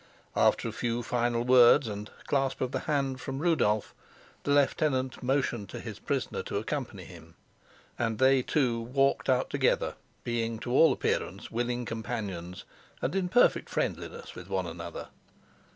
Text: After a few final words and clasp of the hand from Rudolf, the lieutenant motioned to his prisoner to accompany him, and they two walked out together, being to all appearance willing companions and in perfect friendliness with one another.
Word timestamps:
After 0.35 0.67
a 0.67 0.71
few 0.71 1.03
final 1.03 1.43
words 1.43 1.87
and 1.87 2.09
clasp 2.25 2.59
of 2.59 2.71
the 2.71 2.79
hand 2.89 3.21
from 3.21 3.37
Rudolf, 3.37 3.93
the 4.41 4.49
lieutenant 4.49 5.21
motioned 5.21 5.69
to 5.69 5.79
his 5.79 5.99
prisoner 5.99 6.41
to 6.41 6.57
accompany 6.57 7.03
him, 7.03 7.35
and 7.99 8.17
they 8.17 8.41
two 8.41 8.79
walked 8.81 9.29
out 9.29 9.51
together, 9.51 9.93
being 10.23 10.57
to 10.61 10.71
all 10.71 10.91
appearance 10.91 11.51
willing 11.51 11.85
companions 11.85 12.63
and 12.99 13.13
in 13.15 13.29
perfect 13.29 13.69
friendliness 13.69 14.33
with 14.33 14.47
one 14.49 14.65
another. 14.65 15.09